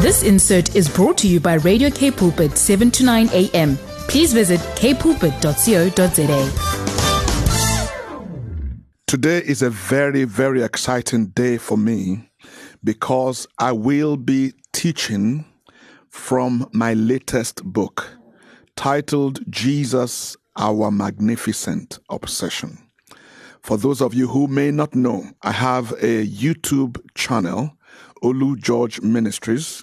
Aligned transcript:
This 0.00 0.22
insert 0.22 0.76
is 0.76 0.88
brought 0.88 1.18
to 1.18 1.26
you 1.26 1.40
by 1.40 1.54
Radio 1.54 1.90
K 1.90 2.12
Pulpit 2.12 2.56
7 2.56 2.88
to 2.92 3.04
9 3.04 3.30
a.m. 3.32 3.76
Please 4.06 4.32
visit 4.32 4.60
kpulpit.co.za. 4.76 6.52
Today 9.08 9.38
is 9.38 9.60
a 9.60 9.70
very, 9.70 10.22
very 10.22 10.62
exciting 10.62 11.26
day 11.30 11.58
for 11.58 11.76
me 11.76 12.30
because 12.84 13.48
I 13.58 13.72
will 13.72 14.16
be 14.16 14.52
teaching 14.72 15.44
from 16.10 16.68
my 16.72 16.94
latest 16.94 17.64
book 17.64 18.08
titled 18.76 19.40
Jesus, 19.50 20.36
Our 20.56 20.92
Magnificent 20.92 21.98
Obsession. 22.08 22.78
For 23.62 23.76
those 23.76 24.00
of 24.00 24.14
you 24.14 24.28
who 24.28 24.46
may 24.46 24.70
not 24.70 24.94
know, 24.94 25.24
I 25.42 25.50
have 25.50 25.90
a 25.94 26.24
YouTube 26.24 27.00
channel, 27.16 27.72
Olu 28.22 28.56
George 28.60 29.00
Ministries, 29.00 29.82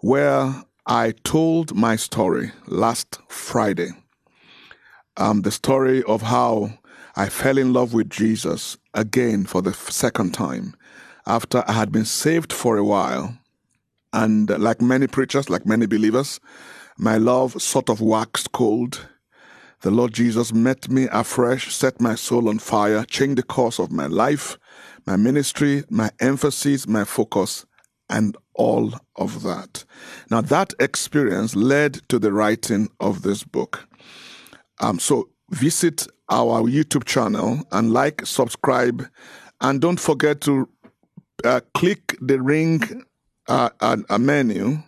where 0.00 0.64
I 0.86 1.12
told 1.24 1.74
my 1.74 1.96
story 1.96 2.52
last 2.66 3.18
Friday. 3.28 3.90
Um, 5.16 5.42
the 5.42 5.50
story 5.50 6.02
of 6.04 6.22
how 6.22 6.78
I 7.16 7.28
fell 7.28 7.58
in 7.58 7.72
love 7.72 7.92
with 7.92 8.08
Jesus 8.08 8.78
again 8.94 9.44
for 9.44 9.60
the 9.60 9.74
second 9.74 10.34
time 10.34 10.74
after 11.26 11.64
I 11.66 11.72
had 11.72 11.90
been 11.90 12.04
saved 12.04 12.52
for 12.52 12.76
a 12.76 12.84
while. 12.84 13.36
And 14.12 14.48
like 14.48 14.80
many 14.80 15.08
preachers, 15.08 15.50
like 15.50 15.66
many 15.66 15.86
believers, 15.86 16.40
my 16.96 17.18
love 17.18 17.60
sort 17.60 17.90
of 17.90 18.00
waxed 18.00 18.52
cold. 18.52 19.08
The 19.82 19.90
Lord 19.90 20.14
Jesus 20.14 20.52
met 20.52 20.88
me 20.88 21.08
afresh, 21.12 21.74
set 21.74 22.00
my 22.00 22.14
soul 22.14 22.48
on 22.48 22.58
fire, 22.58 23.04
changed 23.04 23.38
the 23.38 23.42
course 23.42 23.78
of 23.78 23.92
my 23.92 24.06
life, 24.06 24.56
my 25.06 25.16
ministry, 25.16 25.84
my 25.90 26.10
emphasis, 26.20 26.88
my 26.88 27.04
focus, 27.04 27.66
and 28.08 28.36
all 28.58 28.92
of 29.16 29.42
that. 29.42 29.84
Now, 30.30 30.42
that 30.42 30.74
experience 30.78 31.56
led 31.56 31.94
to 32.08 32.18
the 32.18 32.32
writing 32.32 32.88
of 33.00 33.22
this 33.22 33.42
book. 33.44 33.88
Um, 34.80 34.98
so, 34.98 35.30
visit 35.50 36.06
our 36.28 36.62
YouTube 36.64 37.04
channel 37.04 37.62
and 37.72 37.92
like, 37.92 38.26
subscribe, 38.26 39.08
and 39.62 39.80
don't 39.80 39.98
forget 39.98 40.42
to 40.42 40.68
uh, 41.44 41.60
click 41.72 42.16
the 42.20 42.42
ring 42.42 43.04
uh, 43.48 43.70
a 43.80 44.18
menu 44.18 44.78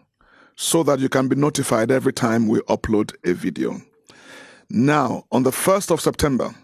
so 0.56 0.82
that 0.82 0.98
you 0.98 1.08
can 1.08 1.28
be 1.28 1.36
notified 1.36 1.90
every 1.90 2.12
time 2.12 2.46
we 2.46 2.58
upload 2.60 3.14
a 3.24 3.32
video. 3.32 3.80
Now, 4.68 5.24
on 5.32 5.42
the 5.42 5.50
1st 5.50 5.90
of 5.90 6.00
September, 6.00 6.54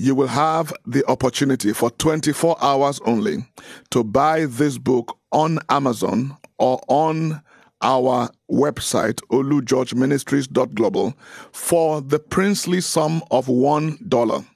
you 0.00 0.14
will 0.14 0.28
have 0.28 0.72
the 0.86 1.06
opportunity 1.10 1.74
for 1.74 1.90
24 1.90 2.56
hours 2.62 3.00
only 3.04 3.44
to 3.90 4.02
buy 4.02 4.46
this 4.46 4.78
book 4.78 5.18
on 5.30 5.58
Amazon 5.68 6.34
or 6.58 6.80
on 6.88 7.42
our 7.82 8.30
website, 8.50 9.20
olugeorgeministries.global, 9.30 11.14
for 11.52 12.00
the 12.00 12.18
princely 12.18 12.80
sum 12.80 13.22
of 13.30 13.46
$1, 13.46 14.46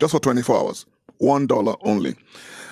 just 0.00 0.10
for 0.10 0.18
24 0.18 0.56
hours. 0.56 0.84
$1 1.22 1.76
only. 1.82 2.16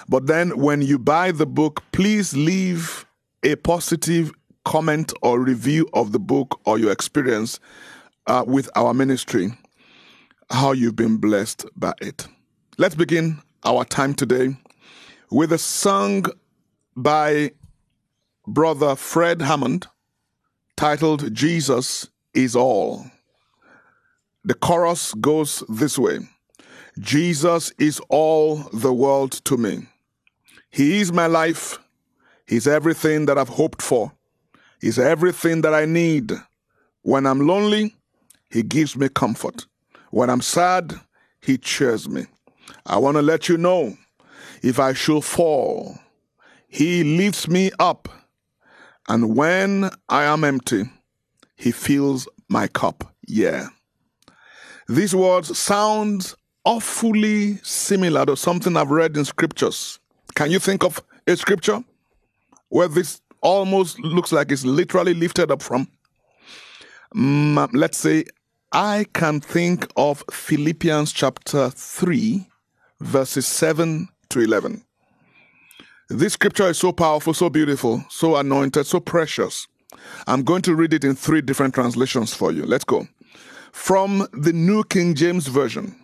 But 0.09 0.27
then 0.27 0.59
when 0.59 0.83
you 0.83 0.99
buy 0.99 1.31
the 1.31 1.47
book, 1.47 1.85
please 1.93 2.37
leave 2.37 3.07
a 3.45 3.55
positive 3.55 4.33
comment 4.65 5.13
or 5.23 5.39
review 5.39 5.89
of 5.93 6.11
the 6.11 6.19
book 6.19 6.61
or 6.65 6.77
your 6.77 6.91
experience 6.91 7.61
uh, 8.27 8.43
with 8.45 8.69
our 8.75 8.93
ministry 8.93 9.53
how 10.51 10.73
you've 10.73 10.97
been 10.97 11.17
blessed 11.17 11.67
by 11.77 11.93
it. 12.01 12.27
Let's 12.79 12.95
begin 12.95 13.39
our 13.65 13.85
time 13.85 14.15
today 14.15 14.57
with 15.31 15.53
a 15.53 15.59
song 15.59 16.27
by 16.95 17.53
brother 18.47 18.95
Fred 18.95 19.43
Hammond 19.43 19.87
titled 20.77 21.35
Jesus 21.35 22.09
is 22.33 22.55
All. 22.55 23.07
The 24.45 24.55
chorus 24.55 25.15
goes 25.15 25.65
this 25.69 25.99
way 25.99 26.21
Jesus 27.01 27.73
is 27.79 28.01
all 28.09 28.57
the 28.73 28.93
world 28.93 29.33
to 29.47 29.57
me. 29.57 29.87
He 30.71 31.01
is 31.01 31.13
my 31.13 31.27
life. 31.27 31.79
He's 32.47 32.69
everything 32.69 33.27
that 33.27 33.37
I've 33.37 33.49
hoped 33.49 33.83
for. 33.83 34.13
He's 34.81 34.99
everything 34.99 35.63
that 35.63 35.75
I 35.75 35.85
need. 35.85 36.33
When 37.03 37.27
I'm 37.27 37.47
lonely, 37.47 37.97
He 38.51 38.63
gives 38.63 38.97
me 38.97 39.09
comfort. 39.09 39.67
When 40.11 40.31
I'm 40.31 40.41
sad, 40.41 41.01
He 41.41 41.59
cheers 41.59 42.09
me. 42.09 42.27
I 42.85 42.99
want 42.99 43.17
to 43.17 43.23
let 43.23 43.49
you 43.49 43.57
know 43.57 43.97
if 44.63 44.79
I 44.79 44.93
should 44.93 45.25
fall, 45.25 45.99
He 46.69 47.05
lifts 47.05 47.49
me 47.49 47.71
up. 47.79 48.09
And 49.09 49.37
when 49.37 49.91
I 50.09 50.25
am 50.25 50.45
empty, 50.45 50.85
He 51.57 51.73
fills 51.73 52.29
my 52.49 52.67
cup. 52.67 53.15
Yeah. 53.27 53.69
These 54.89 55.15
words 55.15 55.57
sound 55.59 56.35
awfully 56.65 57.57
similar 57.63 58.27
to 58.27 58.37
something 58.37 58.77
I've 58.77 58.91
read 58.91 59.17
in 59.17 59.25
scriptures. 59.25 59.99
Can 60.35 60.51
you 60.51 60.59
think 60.59 60.85
of 60.85 61.03
a 61.27 61.37
scripture 61.37 61.83
where 62.69 62.89
this 62.89 63.21
almost 63.41 63.99
looks 64.01 64.33
like 64.33 64.53
it's 64.53 64.65
literally 64.65 65.15
lifted 65.15 65.51
up 65.51 65.63
from? 65.63 65.89
Mm, 67.15 67.71
let's 67.73 67.99
say 67.99 68.25
I 68.73 69.07
can 69.13 69.41
think 69.41 69.87
of 69.97 70.25
Philippians 70.31 71.13
chapter 71.13 71.71
3, 71.71 72.49
verses 73.01 73.47
7 73.47 74.09
to 74.31 74.41
11. 74.41 74.85
This 76.09 76.33
scripture 76.33 76.69
is 76.69 76.79
so 76.79 76.93
powerful, 76.93 77.33
so 77.33 77.49
beautiful, 77.49 78.05
so 78.11 78.37
anointed, 78.37 78.87
so 78.87 78.99
precious. 78.99 79.69
I'm 80.27 80.43
going 80.43 80.63
to 80.63 80.75
read 80.75 80.93
it 80.93 81.05
in 81.05 81.15
three 81.15 81.43
different 81.43 81.75
translations 81.75 82.35
for 82.35 82.51
you. 82.51 82.67
Let's 82.67 82.85
go. 82.85 83.07
From 83.71 84.27
the 84.33 84.53
New 84.53 84.83
King 84.83 85.15
James 85.15 85.47
Version, 85.47 85.95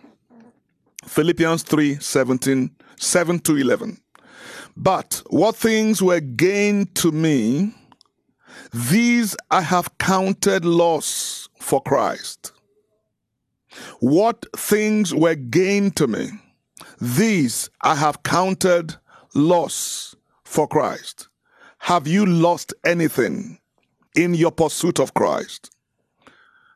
Philippians 1.05 1.63
3 1.63 1.95
17, 1.99 2.71
7 2.95 3.39
to 3.39 3.57
11. 3.57 3.97
But 4.77 5.21
what 5.27 5.57
things 5.57 6.01
were 6.01 6.21
gained 6.21 6.95
to 6.95 7.11
me, 7.11 7.73
these 8.73 9.35
I 9.51 9.61
have 9.61 9.97
counted 9.97 10.63
loss 10.63 11.49
for 11.59 11.81
Christ. 11.81 12.52
What 13.99 14.45
things 14.55 15.13
were 15.13 15.35
gained 15.35 15.95
to 15.97 16.07
me, 16.07 16.29
these 16.99 17.69
I 17.81 17.95
have 17.95 18.23
counted 18.23 18.95
loss 19.33 20.15
for 20.43 20.67
Christ. 20.67 21.27
Have 21.79 22.07
you 22.07 22.25
lost 22.25 22.73
anything 22.85 23.59
in 24.15 24.33
your 24.33 24.51
pursuit 24.51 24.99
of 24.99 25.13
Christ? 25.13 25.71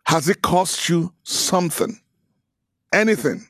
Has 0.05 0.29
it 0.29 0.41
cost 0.41 0.89
you 0.89 1.13
something? 1.23 1.99
Anything? 2.93 3.47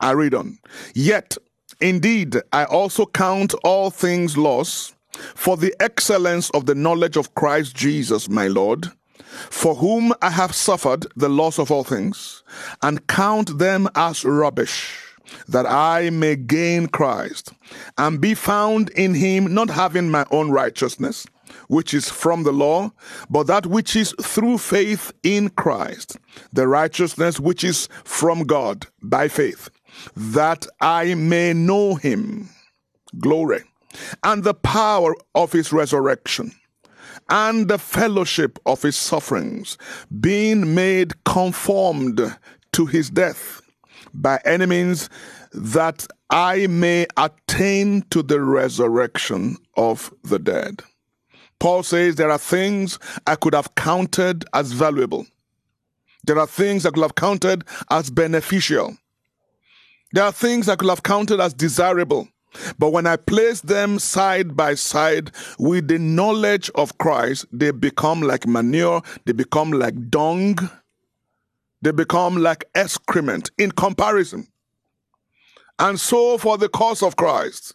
I 0.00 0.12
read 0.12 0.34
on. 0.34 0.58
Yet, 0.94 1.36
indeed, 1.80 2.36
I 2.52 2.64
also 2.64 3.06
count 3.06 3.54
all 3.64 3.90
things 3.90 4.36
loss 4.36 4.94
for 5.34 5.56
the 5.56 5.74
excellence 5.80 6.50
of 6.50 6.66
the 6.66 6.74
knowledge 6.74 7.16
of 7.16 7.34
Christ 7.34 7.74
Jesus, 7.74 8.28
my 8.28 8.48
Lord 8.48 8.90
for 9.50 9.74
whom 9.76 10.12
I 10.22 10.30
have 10.30 10.54
suffered 10.54 11.06
the 11.16 11.28
loss 11.28 11.58
of 11.58 11.70
all 11.70 11.84
things, 11.84 12.42
and 12.82 13.06
count 13.06 13.58
them 13.58 13.88
as 13.94 14.24
rubbish, 14.24 14.96
that 15.48 15.66
I 15.66 16.10
may 16.10 16.36
gain 16.36 16.86
Christ, 16.86 17.52
and 17.98 18.20
be 18.20 18.34
found 18.34 18.90
in 18.90 19.14
him, 19.14 19.52
not 19.52 19.70
having 19.70 20.10
my 20.10 20.26
own 20.30 20.50
righteousness, 20.50 21.26
which 21.68 21.94
is 21.94 22.08
from 22.08 22.42
the 22.42 22.52
law, 22.52 22.92
but 23.30 23.46
that 23.46 23.66
which 23.66 23.96
is 23.96 24.14
through 24.20 24.58
faith 24.58 25.12
in 25.22 25.50
Christ, 25.50 26.16
the 26.52 26.68
righteousness 26.68 27.40
which 27.40 27.64
is 27.64 27.88
from 28.04 28.44
God 28.44 28.86
by 29.02 29.28
faith, 29.28 29.70
that 30.16 30.66
I 30.80 31.14
may 31.14 31.52
know 31.52 31.94
him. 31.94 32.48
Glory. 33.18 33.62
And 34.24 34.42
the 34.42 34.54
power 34.54 35.14
of 35.34 35.52
his 35.52 35.72
resurrection 35.72 36.52
and 37.30 37.68
the 37.68 37.78
fellowship 37.78 38.58
of 38.66 38.82
his 38.82 38.96
sufferings, 38.96 39.78
being 40.20 40.74
made 40.74 41.24
conformed 41.24 42.36
to 42.72 42.86
his 42.86 43.10
death 43.10 43.60
by 44.12 44.40
any 44.44 44.66
means 44.66 45.08
that 45.52 46.06
I 46.30 46.66
may 46.66 47.06
attain 47.16 48.02
to 48.10 48.22
the 48.22 48.40
resurrection 48.40 49.56
of 49.76 50.12
the 50.22 50.38
dead. 50.38 50.82
Paul 51.60 51.82
says 51.82 52.16
there 52.16 52.30
are 52.30 52.38
things 52.38 52.98
I 53.26 53.36
could 53.36 53.54
have 53.54 53.74
counted 53.74 54.44
as 54.52 54.72
valuable. 54.72 55.26
There 56.26 56.38
are 56.38 56.46
things 56.46 56.84
I 56.84 56.90
could 56.90 57.02
have 57.02 57.14
counted 57.14 57.64
as 57.90 58.10
beneficial. 58.10 58.96
There 60.12 60.24
are 60.24 60.32
things 60.32 60.68
I 60.68 60.76
could 60.76 60.88
have 60.88 61.02
counted 61.02 61.40
as 61.40 61.54
desirable. 61.54 62.28
But 62.78 62.90
when 62.90 63.06
I 63.06 63.16
place 63.16 63.60
them 63.60 63.98
side 63.98 64.56
by 64.56 64.74
side 64.74 65.30
with 65.58 65.88
the 65.88 65.98
knowledge 65.98 66.70
of 66.74 66.98
Christ, 66.98 67.46
they 67.52 67.70
become 67.70 68.20
like 68.22 68.46
manure, 68.46 69.02
they 69.24 69.32
become 69.32 69.70
like 69.72 70.10
dung, 70.10 70.58
they 71.82 71.92
become 71.92 72.36
like 72.36 72.64
excrement 72.74 73.50
in 73.58 73.70
comparison. 73.72 74.46
And 75.78 75.98
so, 75.98 76.38
for 76.38 76.56
the 76.56 76.68
cause 76.68 77.02
of 77.02 77.16
Christ, 77.16 77.74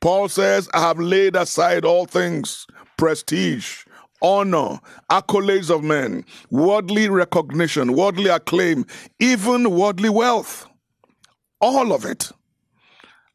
Paul 0.00 0.28
says, 0.28 0.68
I 0.72 0.80
have 0.80 0.98
laid 0.98 1.34
aside 1.34 1.84
all 1.84 2.06
things 2.06 2.66
prestige, 2.96 3.84
honor, 4.22 4.80
accolades 5.10 5.70
of 5.70 5.82
men, 5.82 6.24
worldly 6.50 7.08
recognition, 7.08 7.94
worldly 7.94 8.28
acclaim, 8.28 8.86
even 9.18 9.70
worldly 9.70 10.08
wealth. 10.08 10.66
All 11.60 11.92
of 11.92 12.04
it. 12.04 12.30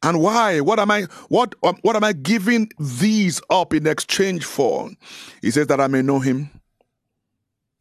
And 0.04 0.20
why? 0.20 0.60
What 0.60 0.78
am 0.78 0.90
I 0.90 1.04
what 1.28 1.54
um, 1.62 1.78
what 1.80 1.96
am 1.96 2.04
I 2.04 2.12
giving 2.12 2.70
these 2.78 3.40
up 3.48 3.72
in 3.72 3.86
exchange 3.86 4.44
for? 4.44 4.90
He 5.40 5.50
says 5.50 5.66
that 5.68 5.80
I 5.80 5.86
may 5.86 6.02
know 6.02 6.20
him, 6.20 6.50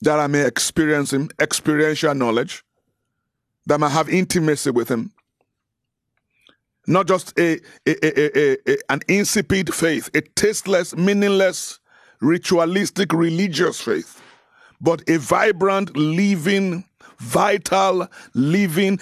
that 0.01 0.19
I 0.19 0.27
may 0.27 0.47
experience 0.47 1.11
him, 1.11 1.29
experiential 1.39 2.15
knowledge, 2.15 2.63
that 3.65 3.75
I 3.75 3.77
may 3.77 3.89
have 3.89 4.07
intimacy 4.07 4.71
with 4.71 4.87
him. 4.89 5.11
Not 6.87 7.07
just 7.07 7.37
a, 7.37 7.59
a, 7.85 7.93
a, 8.05 8.57
a, 8.71 8.77
an 8.89 9.01
insipid 9.09 9.73
faith, 9.73 10.09
a 10.15 10.21
tasteless, 10.21 10.95
meaningless, 10.95 11.79
ritualistic 12.21 13.11
religious 13.11 13.81
faith, 13.81 14.21
but 14.79 15.01
a 15.09 15.17
vibrant, 15.17 15.95
living, 15.97 16.85
vital, 17.19 18.07
living, 18.33 18.99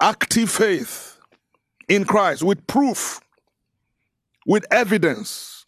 active 0.00 0.50
faith 0.50 1.15
in 1.88 2.04
Christ 2.04 2.42
with 2.42 2.66
proof, 2.66 3.20
with 4.46 4.64
evidence 4.70 5.66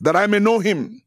that 0.00 0.16
I 0.16 0.26
may 0.26 0.38
know 0.38 0.58
him, 0.58 1.02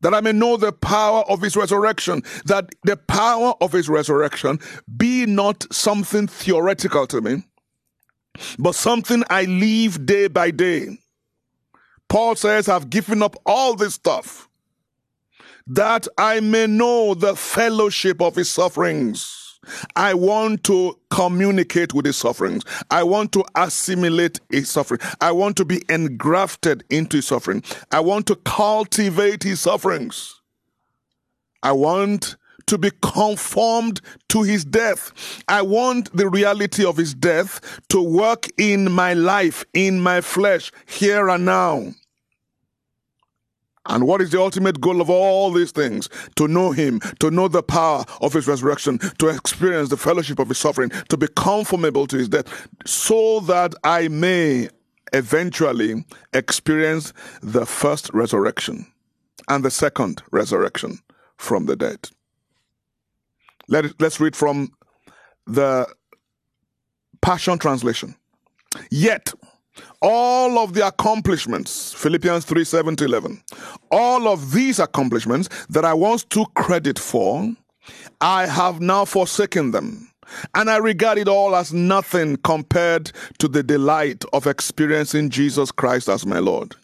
that 0.00 0.14
I 0.14 0.20
may 0.20 0.32
know 0.32 0.56
the 0.56 0.72
power 0.72 1.22
of 1.28 1.42
his 1.42 1.56
resurrection, 1.56 2.22
that 2.44 2.68
the 2.84 2.96
power 2.96 3.54
of 3.60 3.72
his 3.72 3.88
resurrection 3.88 4.60
be 4.96 5.26
not 5.26 5.66
something 5.72 6.26
theoretical 6.26 7.06
to 7.08 7.20
me, 7.20 7.42
but 8.58 8.74
something 8.74 9.24
I 9.28 9.44
live 9.44 10.06
day 10.06 10.28
by 10.28 10.50
day. 10.52 10.98
Paul 12.08 12.36
says, 12.36 12.68
I've 12.68 12.88
given 12.88 13.22
up 13.22 13.36
all 13.44 13.74
this 13.74 13.94
stuff 13.94 14.48
that 15.66 16.08
I 16.16 16.40
may 16.40 16.66
know 16.66 17.14
the 17.14 17.36
fellowship 17.36 18.22
of 18.22 18.36
his 18.36 18.50
sufferings 18.50 19.47
I 19.96 20.14
want 20.14 20.64
to 20.64 20.98
communicate 21.10 21.94
with 21.94 22.06
his 22.06 22.16
sufferings. 22.16 22.64
I 22.90 23.02
want 23.02 23.32
to 23.32 23.44
assimilate 23.54 24.40
his 24.50 24.68
suffering. 24.68 25.00
I 25.20 25.32
want 25.32 25.56
to 25.58 25.64
be 25.64 25.82
engrafted 25.88 26.84
into 26.90 27.18
his 27.18 27.26
suffering. 27.26 27.62
I 27.92 28.00
want 28.00 28.26
to 28.28 28.36
cultivate 28.36 29.42
his 29.42 29.60
sufferings. 29.60 30.40
I 31.62 31.72
want 31.72 32.36
to 32.66 32.78
be 32.78 32.90
conformed 33.02 34.00
to 34.28 34.42
his 34.42 34.64
death. 34.64 35.12
I 35.48 35.62
want 35.62 36.14
the 36.14 36.28
reality 36.28 36.84
of 36.84 36.96
his 36.96 37.14
death 37.14 37.80
to 37.88 38.00
work 38.00 38.46
in 38.58 38.92
my 38.92 39.14
life, 39.14 39.64
in 39.74 40.00
my 40.00 40.20
flesh, 40.20 40.70
here 40.86 41.28
and 41.28 41.46
now. 41.46 41.92
And 43.86 44.06
what 44.06 44.20
is 44.20 44.30
the 44.30 44.40
ultimate 44.40 44.80
goal 44.80 45.00
of 45.00 45.08
all 45.08 45.50
these 45.50 45.72
things? 45.72 46.08
To 46.36 46.46
know 46.46 46.72
Him, 46.72 47.00
to 47.20 47.30
know 47.30 47.48
the 47.48 47.62
power 47.62 48.04
of 48.20 48.32
His 48.32 48.46
resurrection, 48.46 48.98
to 49.18 49.28
experience 49.28 49.88
the 49.88 49.96
fellowship 49.96 50.38
of 50.38 50.48
His 50.48 50.58
suffering, 50.58 50.90
to 51.08 51.16
be 51.16 51.28
conformable 51.36 52.06
to 52.08 52.18
His 52.18 52.28
death, 52.28 52.68
so 52.86 53.40
that 53.40 53.74
I 53.84 54.08
may 54.08 54.68
eventually 55.12 56.04
experience 56.34 57.12
the 57.42 57.64
first 57.64 58.10
resurrection 58.12 58.86
and 59.48 59.64
the 59.64 59.70
second 59.70 60.22
resurrection 60.30 60.98
from 61.36 61.66
the 61.66 61.76
dead. 61.76 62.10
Let 63.68 63.86
it, 63.86 63.94
let's 64.00 64.20
read 64.20 64.36
from 64.36 64.72
the 65.46 65.86
Passion 67.20 67.58
Translation. 67.58 68.14
Yet, 68.90 69.32
all 70.02 70.58
of 70.58 70.74
the 70.74 70.86
accomplishments, 70.86 71.92
Philippians 71.94 72.44
3 72.44 72.64
7 72.64 72.96
to 72.96 73.04
11, 73.04 73.42
all 73.90 74.28
of 74.28 74.52
these 74.52 74.78
accomplishments 74.78 75.48
that 75.68 75.84
I 75.84 75.94
once 75.94 76.24
took 76.24 76.52
credit 76.54 76.98
for, 76.98 77.52
I 78.20 78.46
have 78.46 78.80
now 78.80 79.04
forsaken 79.04 79.70
them. 79.70 80.10
And 80.54 80.70
I 80.70 80.76
regard 80.76 81.18
it 81.18 81.28
all 81.28 81.56
as 81.56 81.72
nothing 81.72 82.36
compared 82.36 83.12
to 83.38 83.48
the 83.48 83.62
delight 83.62 84.24
of 84.32 84.46
experiencing 84.46 85.30
Jesus 85.30 85.72
Christ 85.72 86.08
as 86.08 86.26
my 86.26 86.38
Lord. 86.38 86.74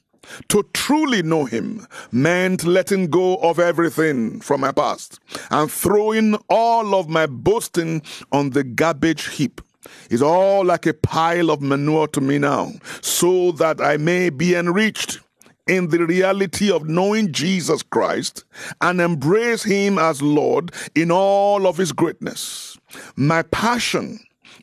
To 0.48 0.66
truly 0.72 1.22
know 1.22 1.44
Him 1.44 1.86
meant 2.10 2.64
letting 2.64 3.08
go 3.08 3.36
of 3.36 3.58
everything 3.58 4.40
from 4.40 4.62
my 4.62 4.72
past 4.72 5.20
and 5.50 5.70
throwing 5.70 6.34
all 6.48 6.94
of 6.94 7.08
my 7.08 7.26
boasting 7.26 8.00
on 8.32 8.50
the 8.50 8.64
garbage 8.64 9.28
heap 9.28 9.60
is 10.10 10.22
all 10.22 10.64
like 10.64 10.86
a 10.86 10.94
pile 10.94 11.50
of 11.50 11.60
manure 11.60 12.08
to 12.08 12.20
me 12.20 12.38
now, 12.38 12.72
so 13.00 13.52
that 13.52 13.80
I 13.80 13.96
may 13.96 14.30
be 14.30 14.54
enriched 14.54 15.20
in 15.66 15.88
the 15.88 16.04
reality 16.04 16.70
of 16.70 16.88
knowing 16.88 17.32
Jesus 17.32 17.82
Christ 17.82 18.44
and 18.80 19.00
embrace 19.00 19.62
Him 19.62 19.98
as 19.98 20.20
Lord 20.20 20.72
in 20.94 21.10
all 21.10 21.66
of 21.66 21.76
His 21.76 21.92
greatness. 21.92 22.78
My 23.16 23.42
passion 23.42 24.20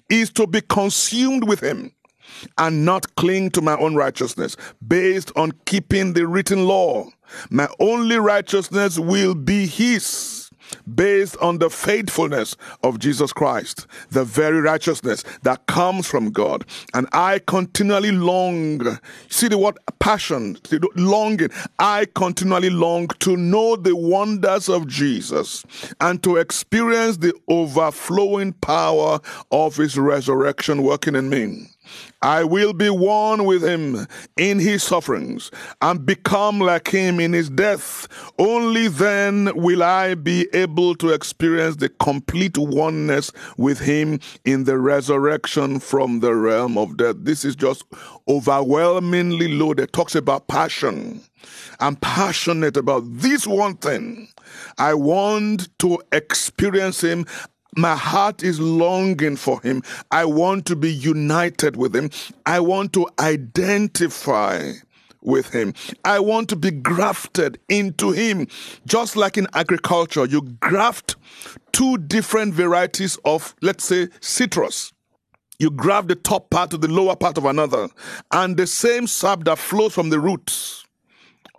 is 0.09 0.29
to 0.31 0.45
be 0.47 0.61
consumed 0.61 1.47
with 1.47 1.61
Him 1.61 1.91
and 2.57 2.85
not 2.85 3.15
cling 3.15 3.51
to 3.51 3.61
my 3.61 3.75
own 3.77 3.95
righteousness 3.95 4.55
based 4.87 5.31
on 5.35 5.51
keeping 5.65 6.13
the 6.13 6.27
written 6.27 6.65
law. 6.65 7.05
My 7.49 7.67
only 7.79 8.17
righteousness 8.17 8.99
will 8.99 9.35
be 9.35 9.65
His 9.65 10.40
based 10.93 11.37
on 11.37 11.57
the 11.57 11.69
faithfulness 11.69 12.55
of 12.83 12.99
Jesus 12.99 13.33
Christ, 13.33 13.87
the 14.09 14.23
very 14.23 14.61
righteousness 14.61 15.23
that 15.43 15.65
comes 15.67 16.07
from 16.07 16.31
God. 16.31 16.65
And 16.93 17.07
I 17.13 17.39
continually 17.39 18.11
long, 18.11 18.99
see 19.29 19.47
the 19.47 19.57
word 19.57 19.77
passion, 19.99 20.57
the 20.69 20.87
longing. 20.95 21.49
I 21.79 22.07
continually 22.15 22.69
long 22.69 23.07
to 23.19 23.37
know 23.37 23.75
the 23.75 23.95
wonders 23.95 24.69
of 24.69 24.87
Jesus 24.87 25.63
and 25.99 26.21
to 26.23 26.37
experience 26.37 27.17
the 27.17 27.33
overflowing 27.47 28.53
power 28.53 29.19
of 29.51 29.75
his 29.75 29.97
resurrection 29.97 30.83
working 30.83 31.15
in 31.15 31.29
me. 31.29 31.67
I 32.21 32.43
will 32.43 32.73
be 32.73 32.89
one 32.89 33.45
with 33.45 33.63
him 33.63 34.07
in 34.37 34.59
his 34.59 34.83
sufferings 34.83 35.49
and 35.81 36.05
become 36.05 36.59
like 36.59 36.87
him 36.87 37.19
in 37.19 37.33
his 37.33 37.49
death. 37.49 38.07
Only 38.37 38.87
then 38.87 39.51
will 39.55 39.81
I 39.81 40.15
be 40.15 40.47
able 40.53 40.95
to 40.95 41.09
experience 41.09 41.77
the 41.77 41.89
complete 41.89 42.57
oneness 42.57 43.31
with 43.57 43.79
him 43.79 44.19
in 44.45 44.65
the 44.65 44.77
resurrection 44.77 45.79
from 45.79 46.19
the 46.19 46.35
realm 46.35 46.77
of 46.77 46.97
death. 46.97 47.15
This 47.19 47.43
is 47.43 47.55
just 47.55 47.83
overwhelmingly 48.27 49.47
loaded. 49.47 49.91
Talks 49.91 50.15
about 50.15 50.47
passion. 50.47 51.21
I'm 51.79 51.95
passionate 51.95 52.77
about 52.77 53.03
this 53.05 53.47
one 53.47 53.77
thing. 53.77 54.27
I 54.77 54.93
want 54.93 55.69
to 55.79 56.01
experience 56.11 57.01
him 57.03 57.25
my 57.75 57.95
heart 57.95 58.43
is 58.43 58.59
longing 58.59 59.35
for 59.35 59.61
him. 59.61 59.81
I 60.11 60.25
want 60.25 60.65
to 60.67 60.75
be 60.75 60.91
united 60.91 61.75
with 61.77 61.95
him. 61.95 62.09
I 62.45 62.59
want 62.59 62.93
to 62.93 63.07
identify 63.19 64.73
with 65.21 65.51
him. 65.51 65.73
I 66.03 66.19
want 66.19 66.49
to 66.49 66.55
be 66.55 66.71
grafted 66.71 67.59
into 67.69 68.11
him. 68.11 68.47
Just 68.85 69.15
like 69.15 69.37
in 69.37 69.47
agriculture, 69.53 70.25
you 70.25 70.41
graft 70.59 71.15
two 71.71 71.97
different 71.97 72.53
varieties 72.53 73.17
of, 73.23 73.55
let's 73.61 73.85
say, 73.85 74.09
citrus. 74.19 74.91
You 75.59 75.69
graft 75.69 76.07
the 76.07 76.15
top 76.15 76.49
part 76.49 76.71
to 76.71 76.77
the 76.77 76.87
lower 76.87 77.15
part 77.15 77.37
of 77.37 77.45
another, 77.45 77.87
and 78.31 78.57
the 78.57 78.65
same 78.65 79.05
sap 79.05 79.43
that 79.43 79.59
flows 79.59 79.93
from 79.93 80.09
the 80.09 80.19
roots 80.19 80.85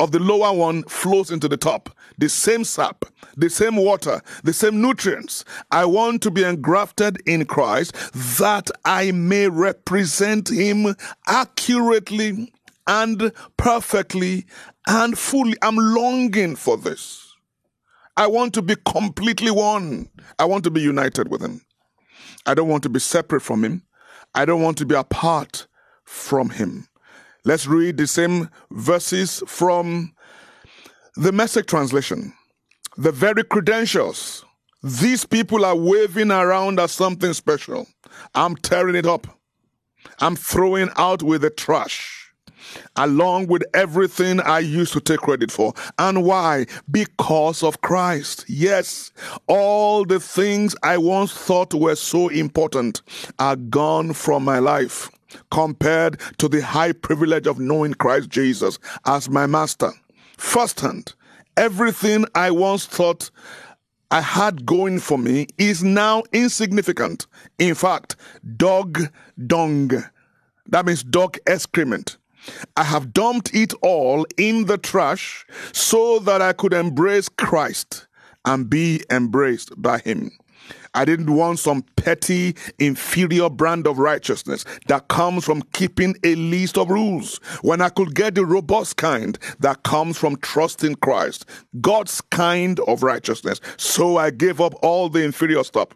of 0.03 0.11
the 0.11 0.19
lower 0.19 0.53
one 0.53 0.83
flows 0.83 1.31
into 1.31 1.47
the 1.47 1.57
top. 1.57 1.89
The 2.19 2.29
same 2.29 2.65
sap, 2.65 3.05
the 3.37 3.49
same 3.49 3.77
water, 3.77 4.21
the 4.43 4.53
same 4.53 4.83
nutrients. 4.83 5.45
I 5.71 5.85
want 5.85 6.23
to 6.23 6.31
be 6.33 6.43
engrafted 6.43 7.23
in 7.25 7.45
Christ 7.45 7.95
that 8.39 8.69
I 8.85 9.13
may 9.13 9.49
represent 9.49 10.49
Him 10.49 10.97
accurately 11.29 12.53
and 12.89 13.33
perfectly 13.57 14.45
and 14.89 15.17
fully. 15.17 15.55
I'm 15.63 15.77
longing 15.77 16.57
for 16.57 16.77
this. 16.77 17.33
I 18.17 18.27
want 18.27 18.55
to 18.55 18.63
be 18.63 18.75
completely 18.85 19.53
one. 19.53 20.09
I 20.37 20.47
want 20.47 20.65
to 20.65 20.71
be 20.73 20.81
united 20.81 21.31
with 21.31 21.43
Him. 21.43 21.61
I 22.45 22.55
don't 22.55 22.69
want 22.69 22.83
to 22.83 22.89
be 22.89 22.99
separate 22.99 23.43
from 23.43 23.65
Him. 23.65 23.85
I 24.35 24.47
don't 24.47 24.63
want 24.63 24.79
to 24.79 24.85
be 24.85 24.97
apart 24.97 25.69
from 26.05 26.51
Him. 26.51 26.89
Let's 27.45 27.67
read 27.67 27.97
the 27.97 28.07
same 28.07 28.49
verses 28.71 29.43
from 29.47 30.15
the 31.17 31.33
message 31.33 31.67
translation. 31.67 32.33
The 32.97 33.13
very 33.13 33.43
credentials 33.45 34.45
these 34.83 35.25
people 35.25 35.65
are 35.65 35.77
waving 35.77 36.33
around 36.33 36.81
as 36.81 36.91
something 36.91 37.33
special. 37.35 37.87
I'm 38.35 38.57
tearing 38.57 38.97
it 38.97 39.07
up. 39.07 39.29
I'm 40.19 40.35
throwing 40.35 40.91
out 40.97 41.23
with 41.23 41.43
the 41.43 41.51
trash 41.51 42.33
along 42.97 43.47
with 43.47 43.63
everything 43.75 44.41
I 44.41 44.61
used 44.61 44.93
to 44.95 45.01
take 45.01 45.21
credit 45.21 45.51
for. 45.53 45.75
And 45.99 46.25
why? 46.25 46.67
Because 46.91 47.63
of 47.63 47.81
Christ. 47.81 48.45
Yes, 48.49 49.13
all 49.47 50.05
the 50.05 50.19
things 50.19 50.75
I 50.83 50.99
once 50.99 51.33
thought 51.33 51.75
were 51.75 51.97
so 51.97 52.29
important 52.29 53.03
are 53.39 53.57
gone 53.57 54.13
from 54.13 54.45
my 54.45 54.59
life 54.59 55.11
compared 55.51 56.21
to 56.39 56.49
the 56.49 56.63
high 56.63 56.93
privilege 56.93 57.47
of 57.47 57.59
knowing 57.59 57.95
Christ 57.95 58.29
Jesus 58.31 58.79
as 59.07 59.29
my 59.29 59.47
master. 59.47 59.93
firsthand. 60.37 61.15
Everything 61.57 62.25
I 62.35 62.51
once 62.51 62.87
thought 62.87 63.31
I 64.11 64.21
had 64.21 64.67
going 64.67 64.99
for 64.99 65.17
me 65.19 65.47
is 65.57 65.83
now 65.85 66.23
insignificant. 66.33 67.27
In 67.59 67.75
fact, 67.75 68.17
dog 68.57 69.01
dung. 69.47 69.91
That 70.67 70.87
means 70.87 71.03
dog 71.03 71.39
excrement. 71.47 72.19
I 72.77 72.85
have 72.85 73.13
dumped 73.13 73.55
it 73.55 73.73
all 73.83 74.27
in 74.37 74.67
the 74.67 74.79
trash 74.79 75.47
so 75.73 76.19
that 76.21 76.43
I 76.43 76.53
could 76.53 76.73
embrace 76.73 77.29
Christ 77.29 78.07
and 78.45 78.69
be 78.69 79.03
embraced 79.11 79.81
by 79.81 79.99
Him. 79.99 80.33
I 80.95 81.05
didn't 81.05 81.35
want 81.35 81.59
some 81.59 81.83
petty, 81.97 82.55
inferior 82.79 83.49
brand 83.49 83.87
of 83.87 83.99
righteousness 83.99 84.65
that 84.89 85.09
comes 85.09 85.45
from 85.45 85.63
keeping 85.73 86.17
a 86.23 86.35
list 86.35 86.77
of 86.77 86.91
rules 86.91 87.39
when 87.63 87.81
I 87.81 87.89
could 87.89 88.15
get 88.15 88.35
the 88.35 88.45
robust 88.45 88.97
kind 88.97 89.39
that 89.61 89.83
comes 89.85 90.19
from 90.19 90.37
trusting 90.37 90.97
Christ, 90.97 91.47
God's 91.81 92.21
kind 92.21 92.79
of 92.81 93.03
righteousness. 93.03 93.61
So 93.77 94.19
I 94.19 94.31
gave 94.31 94.61
up 94.61 94.75
all 94.83 95.09
the 95.09 95.25
inferior 95.25 95.65
stuff 95.65 95.89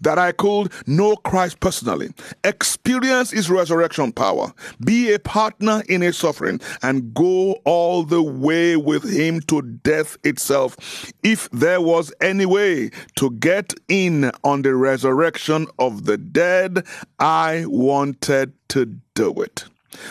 that 0.00 0.18
I 0.18 0.32
could 0.32 0.72
know 0.86 1.16
Christ 1.16 1.60
personally, 1.60 2.10
experience 2.44 3.30
his 3.30 3.50
resurrection 3.50 4.12
power, 4.12 4.52
be 4.84 5.12
a 5.12 5.18
partner 5.18 5.82
in 5.88 6.00
his 6.00 6.16
suffering, 6.16 6.60
and 6.82 7.14
go 7.14 7.52
all 7.64 8.02
the 8.02 8.22
way 8.22 8.76
with 8.76 9.04
him 9.04 9.40
to 9.42 9.62
death 9.62 10.16
itself. 10.24 10.76
If 11.22 11.50
there 11.50 11.80
was 11.80 12.12
any 12.20 12.46
way 12.46 12.90
to 13.16 13.30
get 13.32 13.74
in 13.88 14.30
on 14.44 14.62
the 14.62 14.74
resurrection 14.74 15.66
of 15.78 16.04
the 16.04 16.18
dead, 16.18 16.84
I 17.18 17.64
wanted 17.66 18.52
to 18.68 18.86
do 19.14 19.42
it. 19.42 19.64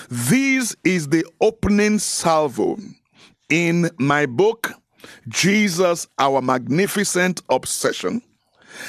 This 0.10 0.76
is 0.84 1.10
the 1.10 1.26
opening 1.40 2.00
salvo 2.00 2.78
in 3.50 3.90
my 3.98 4.26
book, 4.26 4.74
Jesus, 5.28 6.08
Our 6.18 6.42
Magnificent 6.42 7.42
Obsession 7.50 8.22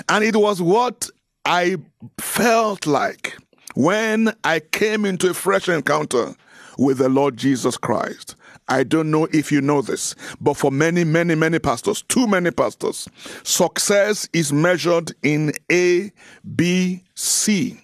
and 0.09 0.25
it 0.25 0.37
was 0.37 0.61
what 0.61 1.09
I 1.45 1.77
felt 2.19 2.87
like 2.87 3.37
when 3.75 4.35
I 4.45 4.61
came 4.61 5.05
into 5.05 5.31
a 5.31 5.35
fresh 5.35 5.69
encounter 5.69 6.35
with 6.79 6.99
the 6.99 7.09
Lord 7.09 7.37
Jesus 7.37 7.77
Christ. 7.77 8.37
I 8.69 8.85
don't 8.85 9.11
know 9.11 9.27
if 9.33 9.51
you 9.51 9.61
know 9.61 9.81
this, 9.81 10.15
but 10.41 10.55
for 10.55 10.71
many, 10.71 11.05
many, 11.05 11.35
many 11.35 11.59
pastors, 11.59 12.03
too 12.03 12.27
many 12.27 12.51
pastors, 12.51 13.09
success 13.43 14.29
is 14.33 14.53
measured 14.53 15.13
in 15.23 15.53
A, 15.73 16.13
B, 16.55 17.03
C. 17.15 17.81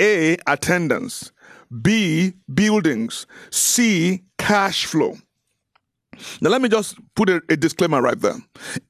A, 0.00 0.36
attendance. 0.46 1.32
B, 1.82 2.32
buildings. 2.52 3.26
C, 3.50 4.22
cash 4.38 4.86
flow. 4.86 5.18
Now, 6.40 6.50
let 6.50 6.62
me 6.62 6.68
just 6.68 6.96
put 7.14 7.28
a, 7.28 7.42
a, 7.48 7.56
disclaimer 7.56 8.00
right 8.02 8.18
there. 8.18 8.36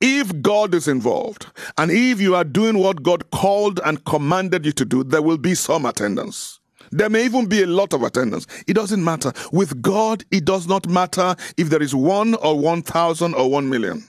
If 0.01 0.43
God 0.43 0.75
is 0.75 0.89
involved, 0.89 1.47
and 1.79 1.91
if 1.91 2.21
you 2.21 2.35
are 2.35 2.45
doing 2.45 2.79
what 2.79 3.03
God 3.03 3.31
called 3.31 3.81
and 3.85 4.05
commanded 4.05 4.67
you 4.67 4.73
to 4.73 4.85
do, 4.85 5.05
there 5.05 5.23
will 5.23 5.39
be 5.39 5.55
some 5.55 5.87
attendance. 5.87 6.61
There 6.93 7.11
may 7.11 7.25
even 7.25 7.47
be 7.47 7.63
a 7.63 7.67
lot 7.67 7.93
of 7.93 8.03
attendance. 8.03 8.47
It 8.67 8.75
doesn't 8.75 9.03
matter. 9.03 9.33
With 9.53 9.83
God, 9.83 10.25
it 10.31 10.45
does 10.45 10.67
not 10.67 10.89
matter 10.89 11.35
if 11.57 11.69
there 11.69 11.83
is 11.83 11.95
one 11.95 12.35
or 12.37 12.59
1,000 12.59 13.35
or 13.35 13.51
1 13.51 13.69
million. 13.69 14.05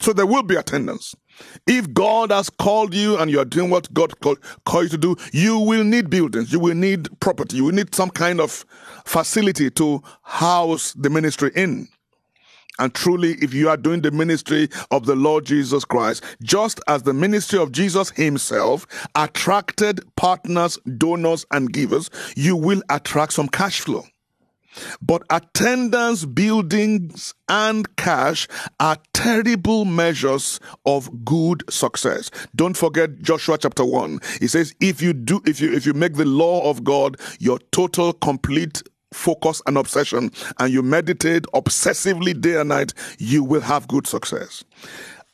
So 0.00 0.12
there 0.12 0.26
will 0.26 0.42
be 0.42 0.56
attendance. 0.56 1.14
If 1.66 1.92
God 1.92 2.30
has 2.30 2.50
called 2.50 2.94
you 2.94 3.16
and 3.16 3.30
you 3.30 3.40
are 3.40 3.44
doing 3.44 3.70
what 3.70 3.92
God 3.92 4.18
called, 4.20 4.38
called 4.64 4.84
you 4.84 4.90
to 4.90 4.98
do, 4.98 5.16
you 5.32 5.58
will 5.58 5.84
need 5.84 6.10
buildings, 6.10 6.52
you 6.52 6.60
will 6.60 6.74
need 6.74 7.08
property, 7.20 7.56
you 7.56 7.64
will 7.64 7.72
need 7.72 7.94
some 7.94 8.10
kind 8.10 8.40
of 8.40 8.64
facility 9.04 9.70
to 9.70 10.02
house 10.22 10.92
the 10.94 11.10
ministry 11.10 11.50
in. 11.54 11.88
And 12.78 12.94
truly, 12.94 13.32
if 13.40 13.54
you 13.54 13.68
are 13.68 13.76
doing 13.76 14.02
the 14.02 14.10
ministry 14.10 14.68
of 14.90 15.06
the 15.06 15.16
Lord 15.16 15.46
Jesus 15.46 15.84
Christ, 15.84 16.22
just 16.42 16.80
as 16.88 17.02
the 17.02 17.14
ministry 17.14 17.58
of 17.58 17.72
Jesus 17.72 18.10
himself 18.10 18.86
attracted 19.14 20.00
partners, 20.16 20.78
donors, 20.98 21.46
and 21.50 21.72
givers, 21.72 22.10
you 22.36 22.56
will 22.56 22.82
attract 22.90 23.32
some 23.32 23.48
cash 23.48 23.80
flow. 23.80 24.04
But 25.00 25.22
attendance, 25.30 26.24
buildings, 26.24 27.34
and 27.48 27.96
cash 27.96 28.46
are 28.80 28.98
terrible 29.14 29.84
measures 29.84 30.60
of 30.84 31.24
good 31.24 31.62
success. 31.70 32.30
Don't 32.54 32.76
forget 32.76 33.22
Joshua 33.22 33.58
chapter 33.58 33.84
1. 33.84 34.20
It 34.40 34.48
says, 34.48 34.74
if 34.80 35.00
you 35.00 35.12
do, 35.12 35.40
if 35.46 35.60
you, 35.60 35.72
if 35.72 35.86
you 35.86 35.94
make 35.94 36.14
the 36.14 36.24
law 36.24 36.68
of 36.68 36.84
God 36.84 37.18
your 37.38 37.58
total, 37.72 38.12
complete 38.12 38.82
focus 39.12 39.62
and 39.66 39.76
obsession 39.76 40.30
and 40.58 40.72
you 40.72 40.82
meditate 40.82 41.44
obsessively 41.54 42.38
day 42.38 42.60
and 42.60 42.68
night, 42.68 42.92
you 43.18 43.44
will 43.44 43.60
have 43.60 43.88
good 43.88 44.06
success. 44.06 44.64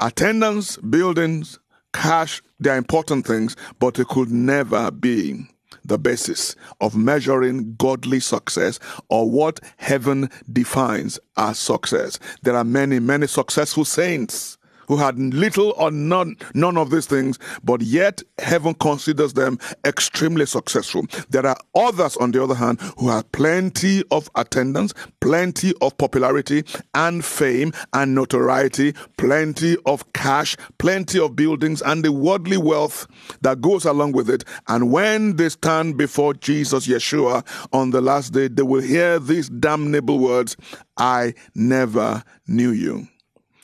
Attendance, 0.00 0.76
buildings, 0.79 1.59
cash, 1.93 2.43
they're 2.61 2.76
important 2.76 3.26
things, 3.26 3.57
but 3.79 3.99
it 3.99 4.09
could 4.09 4.31
never 4.31 4.91
be 4.91 5.47
the 5.85 5.99
basis 5.99 6.55
of 6.81 6.97
measuring 6.97 7.75
godly 7.76 8.21
success 8.21 8.79
or 9.09 9.29
what 9.29 9.61
heaven 9.79 10.31
defines 10.52 11.19
as 11.37 11.59
success. 11.59 12.19
There 12.43 12.57
are 12.57 12.64
many, 12.64 13.00
many 13.00 13.26
successful 13.26 13.85
saints 13.85 14.59
who 14.88 14.96
had 14.96 15.18
little 15.18 15.72
or 15.76 15.90
none, 15.90 16.36
none 16.54 16.76
of 16.76 16.90
these 16.90 17.06
things, 17.06 17.38
but 17.62 17.82
yet 17.82 18.22
heaven 18.38 18.74
considers 18.74 19.32
them 19.34 19.58
extremely 19.84 20.46
successful. 20.46 21.06
There 21.30 21.46
are 21.46 21.56
others, 21.74 22.16
on 22.16 22.32
the 22.32 22.42
other 22.42 22.54
hand, 22.54 22.80
who 22.98 23.08
have 23.08 23.30
plenty 23.32 24.02
of 24.10 24.30
attendance, 24.34 24.92
plenty 25.20 25.72
of 25.80 25.96
popularity 25.98 26.64
and 26.94 27.24
fame 27.24 27.72
and 27.92 28.14
notoriety, 28.14 28.94
plenty 29.16 29.76
of 29.86 30.12
cash, 30.12 30.56
plenty 30.78 31.18
of 31.18 31.36
buildings, 31.36 31.82
and 31.82 32.04
the 32.04 32.12
worldly 32.12 32.56
wealth 32.56 33.06
that 33.42 33.60
goes 33.60 33.84
along 33.84 34.12
with 34.12 34.28
it. 34.28 34.44
And 34.68 34.92
when 34.92 35.36
they 35.36 35.48
stand 35.48 35.96
before 35.96 36.34
Jesus, 36.34 36.86
Yeshua, 36.86 37.46
on 37.72 37.90
the 37.90 38.00
last 38.00 38.32
day, 38.32 38.48
they 38.48 38.62
will 38.62 38.82
hear 38.82 39.18
these 39.18 39.48
damnable 39.48 40.18
words 40.18 40.56
I 40.96 41.34
never 41.54 42.22
knew 42.46 42.70
you 42.70 43.08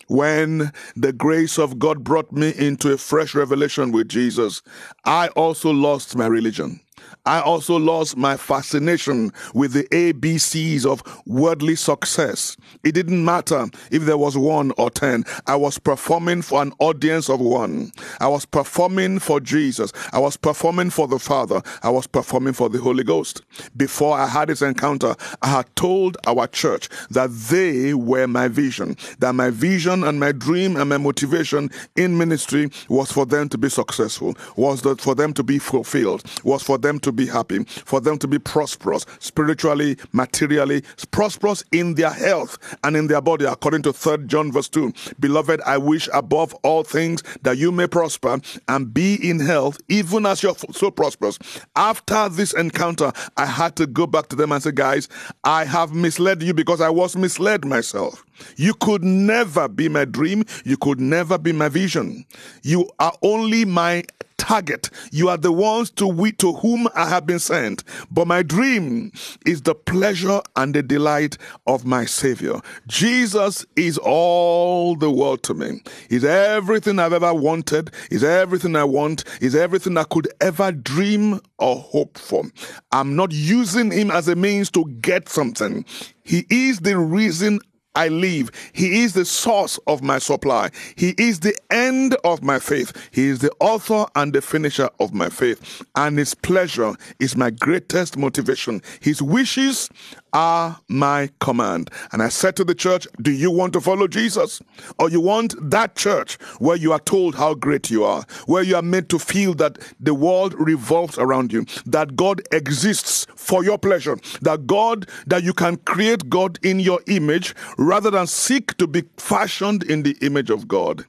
when 0.09 0.73
the 0.97 1.13
grace 1.13 1.59
of 1.59 1.79
God 1.79 2.03
brought 2.03 2.33
me 2.33 2.53
into 2.57 2.93
a 2.93 2.99
fresh 2.99 3.35
revelation 3.35 3.93
with 3.93 4.09
Jesus, 4.09 4.63
I 5.05 5.29
also 5.29 5.71
lost 5.71 6.17
my 6.17 6.27
religion. 6.27 6.81
I 7.29 7.41
also 7.41 7.77
lost 7.77 8.17
my 8.17 8.39
fascination 8.39 9.35
with 9.53 9.75
the 9.75 9.85
ABCs 9.91 10.87
of 10.87 11.03
worldly 11.27 11.77
success. 11.77 12.57
It 12.85 12.93
didn't 12.93 13.23
matter 13.23 13.67
if 13.91 14.07
there 14.07 14.17
was 14.17 14.39
one 14.39 14.73
or 14.79 14.89
ten. 14.89 15.25
I 15.47 15.57
was 15.57 15.79
performing 15.79 16.41
for 16.41 16.63
an 16.63 16.73
audience 16.79 17.29
of 17.29 17.41
one. 17.41 17.93
I 18.19 18.29
was 18.29 18.47
performing 18.47 19.19
for 19.19 19.41
Jesus. 19.41 19.93
I 20.15 20.21
was 20.21 20.39
performing 20.39 20.89
for 20.89 21.07
the 21.07 21.19
Father. 21.19 21.61
I 21.83 21.91
was 21.91 22.07
performing 22.07 22.55
for 22.55 22.71
the 22.71 22.79
Holy 22.79 23.05
Ghost. 23.05 23.43
Before 23.77 24.17
I 24.17 24.27
had 24.27 24.49
this 24.49 24.63
encounter, 24.63 25.15
I 25.43 25.49
had 25.49 25.77
told 25.77 26.17
our 26.27 26.47
church 26.47 26.89
that 27.11 27.29
they 27.51 27.93
were 27.93 28.27
my 28.27 28.49
vision, 28.49 28.97
that 29.19 29.35
my 29.35 29.51
vision 29.51 30.03
and 30.03 30.19
my 30.19 30.33
dream 30.33 30.79
and 30.79 30.89
my 30.89 30.97
motivation 30.97 31.69
in 31.95 32.17
ministry 32.17 32.71
was 32.89 33.13
for 33.13 33.27
them 33.27 33.51
to 33.51 33.59
be 33.59 33.69
successful, 33.69 34.35
was 34.57 34.81
that 34.81 35.03
for 35.03 35.15
them 35.15 35.35
to 35.35 35.43
be 35.43 35.59
fulfilled, 35.59 36.25
was 36.43 36.63
for 36.63 36.79
them 36.79 36.99
to 37.01 37.18
be 37.19 37.27
happy, 37.27 37.65
for 37.65 38.01
them 38.01 38.17
to 38.19 38.29
be 38.29 38.39
prosperous, 38.39 39.05
spiritually, 39.19 39.99
materially, 40.13 40.83
prosperous 41.11 41.65
in 41.73 41.95
their 41.95 42.11
health 42.11 42.57
and 42.85 42.97
in 42.97 43.09
their 43.09 43.21
body, 43.21 43.45
according 43.45 43.83
to 43.83 43.93
3 43.93 44.27
John 44.27 44.53
verse 44.53 44.69
2. 44.69 44.93
Beloved, 45.21 45.61
I 45.67 45.77
wish 45.77 46.09
above 46.15 46.55
all 46.63 46.85
things 46.85 47.23
that 47.43 47.59
you 47.59 47.73
may 47.73 47.89
prosper 47.89 48.41
and 48.69 48.95
be 48.95 49.17
in 49.29 49.41
health, 49.41 49.79
even 49.89 50.25
as 50.25 50.43
you're 50.43 50.57
so 50.73 50.91
prosperous. 50.91 51.39
After 51.77 52.29
this 52.29 52.53
encounter, 52.55 53.13
I 53.37 53.47
had 53.47 53.77
to 53.77 53.87
go 53.87 54.07
back 54.07 54.29
to 54.29 54.37
them 54.37 54.53
and 54.53 54.63
say, 54.63 54.73
guys, 54.73 55.09
I 55.45 55.65
have 55.65 55.93
misled 55.93 56.43
you 56.43 56.55
because 56.55 56.81
I 56.81 56.91
was 56.91 57.17
misled 57.17 57.65
myself. 57.65 58.25
You 58.57 58.75
could 58.75 59.03
never 59.03 59.69
be 59.69 59.89
my 59.89 60.05
dream. 60.05 60.45
You 60.65 60.77
could 60.77 61.01
never 61.01 61.39
be 61.39 61.53
my 61.53 61.69
vision. 61.69 62.25
You 62.63 62.89
are 63.01 63.13
only 63.23 63.65
my 63.65 64.05
target. 64.39 64.89
You 65.13 65.29
are 65.29 65.37
the 65.37 65.53
ones 65.53 65.91
to 65.93 66.07
we 66.07 66.33
to 66.33 66.55
whom 66.55 66.89
I 66.95 67.09
have 67.09 67.27
been 67.27 67.39
sent. 67.39 67.85
But 68.11 68.27
my 68.27 68.43
dream 68.43 69.13
is 69.45 69.63
the 69.63 69.75
pleasure 69.75 70.41
and 70.57 70.75
the 70.75 70.83
delight 70.83 71.37
of 71.67 71.85
my 71.85 72.07
Savior. 72.07 72.61
Jesus 72.87 73.67
is 73.77 73.99
all 73.99 74.97
the 74.97 75.11
world 75.11 75.43
to 75.45 75.55
me. 75.55 75.83
He's 76.09 76.25
everything 76.25 76.99
I've 76.99 77.13
ever 77.13 77.35
wanted. 77.35 77.91
He's 78.09 78.25
everything 78.25 78.75
I 78.77 78.85
want. 78.85 79.25
He's 79.41 79.55
everything 79.55 79.97
I 79.99 80.05
could 80.05 80.29
ever 80.41 80.73
dream 80.73 81.41
or 81.59 81.77
hope 81.77 82.17
for. 82.17 82.45
I'm 82.93 83.17
not 83.17 83.33
using 83.33 83.91
him 83.91 84.11
as 84.11 84.29
a 84.29 84.37
means 84.37 84.71
to 84.71 84.87
get 85.01 85.29
something. 85.29 85.85
He 86.23 86.45
is 86.51 86.81
the 86.81 86.99
reason 86.99 87.59
I 87.99 88.07
live. 88.07 88.53
He 88.73 89.03
is 89.03 89.15
the 89.15 89.25
source 89.25 89.77
of 89.89 90.05
my 90.05 90.21
supply. 90.21 90.71
He 90.95 91.17
is 91.19 91.41
the 91.41 91.59
end 91.69 92.17
of 92.23 92.45
my 92.45 92.61
faith. 92.61 92.93
He 93.11 93.27
is 93.27 93.41
the 93.41 93.51
author 93.59 94.07
and 94.15 94.33
the 94.33 94.41
finisher 94.41 94.89
of 95.01 95.13
my 95.13 95.29
faith. 95.29 95.83
And 95.97 96.17
his 96.17 96.33
pleasure 96.33 96.95
is 97.19 97.37
my 97.37 97.51
greatest 97.51 98.17
motivation. 98.17 98.83
His 99.01 99.21
wishes 99.21 99.91
are 100.33 100.79
my 100.89 101.31
command. 101.41 101.91
And 102.13 102.23
I 102.23 102.29
said 102.29 102.55
to 102.57 102.65
the 102.65 102.75
church, 102.75 103.09
Do 103.21 103.33
you 103.33 103.51
want 103.51 103.73
to 103.73 103.81
follow 103.81 104.07
Jesus? 104.07 104.61
Or 104.99 105.11
you 105.11 105.21
want 105.21 105.55
that 105.71 105.97
church 105.97 106.35
where 106.59 106.77
you 106.77 106.93
are 106.93 107.01
told 107.01 107.35
how 107.35 107.55
great 107.55 107.91
you 107.91 108.05
are, 108.05 108.25
where 108.47 108.63
you 108.63 108.77
are 108.77 108.83
made 108.83 109.09
to 109.09 109.19
feel 109.19 109.55
that 109.55 109.79
the 109.99 110.15
world 110.15 110.55
revolves 110.55 111.19
around 111.19 111.53
you, 111.53 111.67
that 111.87 112.15
God 112.15 112.43
exists 112.53 113.27
for 113.35 113.65
your 113.65 113.79
pleasure, 113.79 114.19
that 114.43 114.67
God, 114.67 115.09
that 115.27 115.43
you 115.43 115.53
can 115.53 115.77
create 115.79 116.29
God 116.29 116.59
in 116.63 116.79
your 116.79 117.01
image 117.07 117.55
rather 117.89 118.11
than 118.11 118.27
seek 118.27 118.77
to 118.77 118.87
be 118.87 119.03
fashioned 119.17 119.83
in 119.85 120.03
the 120.03 120.15
image 120.21 120.51
of 120.51 120.69
God. 120.69 121.07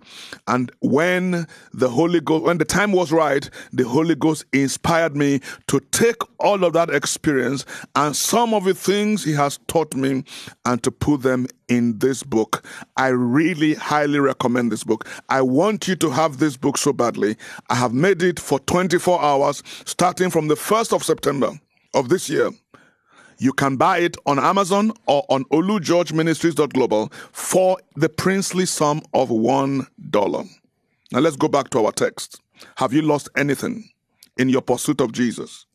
And 0.47 0.71
when 0.79 1.45
the 1.73 1.89
Holy 1.89 2.21
Ghost, 2.21 2.45
when 2.45 2.57
the 2.57 2.63
time 2.63 2.93
was 2.93 3.11
right, 3.11 3.49
the 3.73 3.83
Holy 3.83 4.15
Ghost 4.15 4.45
inspired 4.53 5.13
me 5.15 5.41
to 5.67 5.81
take 5.91 6.21
all 6.39 6.63
of 6.63 6.71
that 6.73 6.89
experience 6.89 7.65
and 7.95 8.15
some 8.15 8.53
of 8.53 8.63
the 8.63 8.73
things 8.73 9.25
he 9.25 9.33
has 9.33 9.59
taught 9.67 9.93
me 9.93 10.23
and 10.65 10.81
to 10.83 10.89
put 10.89 11.21
them 11.21 11.47
in 11.67 11.99
this 11.99 12.23
book. 12.23 12.65
I 12.95 13.09
really 13.09 13.73
highly 13.73 14.19
recommend 14.19 14.71
this 14.71 14.85
book. 14.85 15.05
I 15.27 15.41
want 15.41 15.85
you 15.85 15.97
to 15.97 16.09
have 16.09 16.37
this 16.37 16.55
book 16.55 16.77
so 16.77 16.93
badly. 16.93 17.35
I 17.69 17.75
have 17.75 17.93
made 17.93 18.23
it 18.23 18.39
for 18.39 18.57
24 18.57 19.21
hours 19.21 19.63
starting 19.83 20.29
from 20.29 20.47
the 20.47 20.55
1st 20.55 20.93
of 20.93 21.03
September 21.03 21.59
of 21.93 22.07
this 22.07 22.29
year. 22.29 22.51
You 23.39 23.53
can 23.53 23.77
buy 23.77 23.99
it 23.99 24.17
on 24.25 24.37
Amazon 24.37 24.91
or 25.07 25.25
on 25.29 25.45
olugeorgeministries.global 25.45 27.11
for 27.31 27.77
the 27.95 28.09
princely 28.09 28.65
sum 28.65 29.01
of 29.13 29.29
$1. 29.29 29.87
Now 31.11 31.19
let's 31.19 31.37
go 31.37 31.47
back 31.47 31.69
to 31.69 31.85
our 31.85 31.93
text. 31.93 32.41
Have 32.75 32.91
you 32.91 33.01
lost 33.01 33.29
anything 33.37 33.89
in 34.37 34.49
your 34.49 34.61
pursuit 34.61 34.99
of 34.99 35.13
Jesus? 35.13 35.65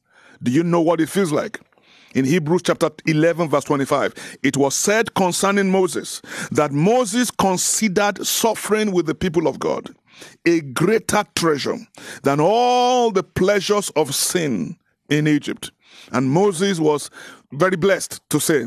Do 0.42 0.50
you 0.50 0.62
know 0.62 0.80
what 0.80 1.00
it 1.00 1.08
feels 1.08 1.32
like? 1.32 1.60
in 2.14 2.24
Hebrews 2.24 2.62
chapter 2.62 2.90
11, 3.06 3.48
verse 3.48 3.64
25, 3.64 4.38
it 4.44 4.56
was 4.56 4.74
said 4.74 5.14
concerning 5.14 5.70
Moses 5.70 6.22
that 6.52 6.70
Moses 6.70 7.30
considered 7.30 8.24
suffering 8.24 8.92
with 8.92 9.06
the 9.06 9.16
people 9.16 9.48
of 9.48 9.58
God 9.58 9.94
a 10.46 10.60
greater 10.60 11.24
treasure 11.34 11.76
than 12.22 12.38
all 12.40 13.10
the 13.10 13.24
pleasures 13.24 13.90
of 13.96 14.14
sin 14.14 14.76
in 15.08 15.26
Egypt. 15.26 15.72
And 16.12 16.30
Moses 16.30 16.78
was 16.78 17.10
very 17.54 17.76
blessed 17.76 18.20
to 18.30 18.40
say, 18.40 18.66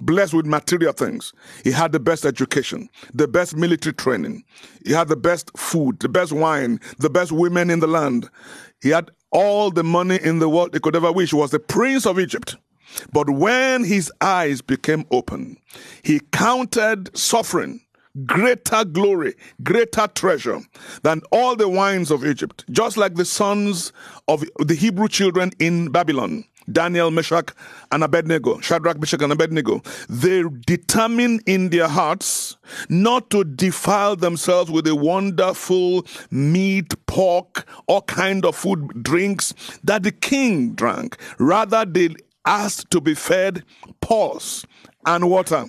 blessed 0.00 0.34
with 0.34 0.46
material 0.46 0.92
things. 0.92 1.32
He 1.64 1.70
had 1.70 1.92
the 1.92 2.00
best 2.00 2.24
education, 2.24 2.88
the 3.12 3.28
best 3.28 3.56
military 3.56 3.94
training. 3.94 4.44
He 4.84 4.92
had 4.92 5.08
the 5.08 5.16
best 5.16 5.56
food, 5.56 6.00
the 6.00 6.08
best 6.08 6.32
wine, 6.32 6.80
the 6.98 7.10
best 7.10 7.32
women 7.32 7.70
in 7.70 7.80
the 7.80 7.86
land. 7.86 8.28
He 8.82 8.90
had 8.90 9.10
all 9.30 9.70
the 9.70 9.84
money 9.84 10.18
in 10.22 10.38
the 10.38 10.48
world 10.48 10.74
he 10.74 10.80
could 10.80 10.96
ever 10.96 11.12
wish. 11.12 11.30
He 11.30 11.36
was 11.36 11.50
the 11.50 11.58
prince 11.58 12.06
of 12.06 12.18
Egypt. 12.18 12.56
But 13.12 13.28
when 13.30 13.84
his 13.84 14.12
eyes 14.20 14.62
became 14.62 15.04
open, 15.10 15.58
he 16.02 16.20
counted 16.32 17.16
suffering 17.16 17.80
greater 18.24 18.84
glory, 18.84 19.34
greater 19.62 20.06
treasure 20.06 20.60
than 21.02 21.20
all 21.30 21.56
the 21.56 21.68
wines 21.68 22.10
of 22.10 22.24
Egypt, 22.24 22.64
just 22.70 22.96
like 22.96 23.14
the 23.14 23.24
sons 23.24 23.92
of 24.28 24.44
the 24.58 24.74
Hebrew 24.74 25.08
children 25.08 25.50
in 25.58 25.90
Babylon. 25.90 26.44
Daniel, 26.70 27.10
Meshach, 27.10 27.52
and 27.92 28.02
Abednego, 28.02 28.60
Shadrach, 28.60 28.98
Meshach, 28.98 29.22
and 29.22 29.32
Abednego, 29.32 29.82
they 30.08 30.42
determine 30.66 31.40
in 31.46 31.70
their 31.70 31.88
hearts 31.88 32.56
not 32.88 33.30
to 33.30 33.44
defile 33.44 34.16
themselves 34.16 34.70
with 34.70 34.84
the 34.84 34.96
wonderful 34.96 36.06
meat, 36.30 36.94
pork, 37.06 37.66
all 37.86 38.02
kind 38.02 38.44
of 38.44 38.56
food, 38.56 39.02
drinks 39.02 39.54
that 39.84 40.02
the 40.02 40.12
king 40.12 40.74
drank. 40.74 41.16
Rather, 41.38 41.84
they 41.84 42.10
asked 42.44 42.90
to 42.90 43.00
be 43.00 43.14
fed 43.14 43.64
pulse 44.00 44.64
and 45.04 45.30
water. 45.30 45.66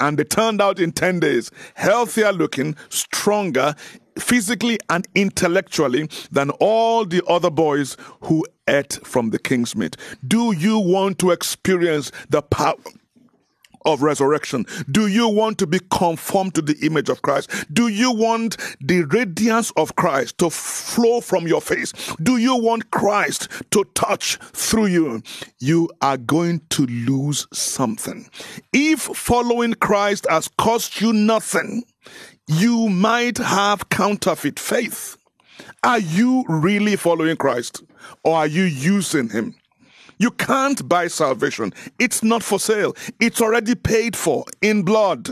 And 0.00 0.18
they 0.18 0.24
turned 0.24 0.60
out 0.60 0.80
in 0.80 0.92
10 0.92 1.20
days 1.20 1.50
healthier 1.74 2.32
looking, 2.32 2.76
stronger, 2.88 3.74
physically 4.18 4.78
and 4.88 5.06
intellectually 5.14 6.08
than 6.30 6.50
all 6.60 7.04
the 7.04 7.22
other 7.26 7.50
boys 7.50 7.96
who 8.22 8.44
ate 8.68 8.98
from 9.04 9.30
the 9.30 9.38
king's 9.38 9.76
meat. 9.76 9.96
Do 10.26 10.52
you 10.52 10.78
want 10.78 11.18
to 11.20 11.30
experience 11.30 12.12
the 12.28 12.42
power? 12.42 12.76
Of 13.84 14.02
resurrection? 14.02 14.66
Do 14.90 15.06
you 15.06 15.28
want 15.28 15.58
to 15.58 15.66
be 15.66 15.80
conformed 15.90 16.54
to 16.54 16.62
the 16.62 16.76
image 16.84 17.08
of 17.08 17.22
Christ? 17.22 17.50
Do 17.72 17.88
you 17.88 18.12
want 18.12 18.56
the 18.80 19.02
radiance 19.04 19.70
of 19.76 19.96
Christ 19.96 20.38
to 20.38 20.50
flow 20.50 21.20
from 21.20 21.46
your 21.46 21.60
face? 21.60 21.92
Do 22.22 22.36
you 22.36 22.56
want 22.56 22.90
Christ 22.90 23.48
to 23.70 23.84
touch 23.94 24.36
through 24.52 24.86
you? 24.86 25.22
You 25.58 25.90
are 26.00 26.16
going 26.16 26.60
to 26.70 26.86
lose 26.86 27.46
something. 27.52 28.28
If 28.72 29.00
following 29.00 29.74
Christ 29.74 30.26
has 30.28 30.48
cost 30.58 31.00
you 31.00 31.12
nothing, 31.12 31.84
you 32.46 32.88
might 32.88 33.38
have 33.38 33.88
counterfeit 33.90 34.58
faith. 34.58 35.16
Are 35.82 35.98
you 35.98 36.44
really 36.48 36.96
following 36.96 37.36
Christ 37.36 37.82
or 38.24 38.36
are 38.36 38.46
you 38.46 38.64
using 38.64 39.28
him? 39.28 39.54
You 40.20 40.30
can't 40.32 40.86
buy 40.86 41.08
salvation. 41.08 41.72
It's 41.98 42.22
not 42.22 42.42
for 42.42 42.60
sale. 42.60 42.94
It's 43.20 43.40
already 43.40 43.74
paid 43.74 44.14
for 44.14 44.44
in 44.60 44.82
blood. 44.82 45.30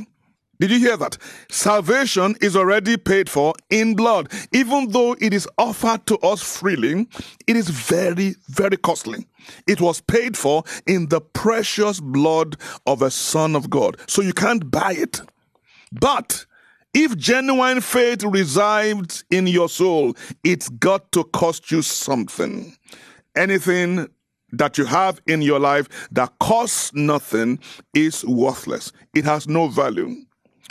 Did 0.61 0.71
you 0.71 0.79
hear 0.79 0.97
that? 0.97 1.19
Salvation 1.51 2.37
is 2.41 2.57
already 2.57 2.97
paid 2.97 3.29
for 3.29 3.53
in 3.69 3.95
blood. 3.95 4.33
Even 4.51 4.89
though 4.89 5.15
it 5.21 5.35
is 5.35 5.47
offered 5.59 6.07
to 6.07 6.17
us 6.21 6.43
freely, 6.43 7.07
it 7.47 7.55
is 7.55 7.69
very, 7.69 8.35
very 8.49 8.79
costly. 8.79 9.27
It 9.67 9.83
was 9.83 10.01
paid 10.01 10.39
for 10.39 10.65
in 10.87 11.11
the 11.11 11.21
precious 11.21 12.01
blood 12.01 12.57
of 12.87 13.03
a 13.03 13.11
Son 13.11 13.55
of 13.55 13.69
God. 13.69 13.99
So 14.09 14.23
you 14.23 14.33
can't 14.33 14.71
buy 14.71 14.95
it. 14.97 15.21
But 15.93 16.47
if 16.95 17.15
genuine 17.15 17.83
faith 17.83 18.25
resides 18.25 19.23
in 19.31 19.47
your 19.49 19.69
soul, 19.69 20.17
it's 20.43 20.71
got 20.71 21.13
to 21.13 21.25
cost 21.25 21.71
you 21.71 21.83
something. 21.83 22.75
Anything 23.37 24.09
that 24.53 24.79
you 24.79 24.85
have 24.85 25.21
in 25.27 25.43
your 25.43 25.61
life 25.61 25.89
that 26.11 26.33
costs 26.41 26.93
nothing 26.95 27.59
is 27.95 28.25
worthless. 28.25 28.93
It 29.15 29.25
has 29.25 29.49
no 29.49 29.69
value. 29.69 30.15